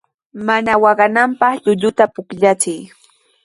[0.47, 2.81] Mana waqananpaq llulluta pukllachiy.